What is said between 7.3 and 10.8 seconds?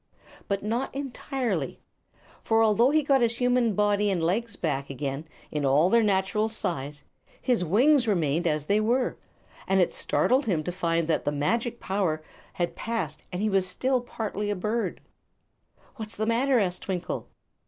his wings remained as they were, and it startled him to